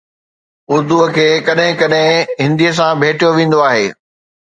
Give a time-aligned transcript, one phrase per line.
[0.73, 3.89] اردو کي ڪڏهن ڪڏهن هندي سان ڀيٽيو ويندو آهي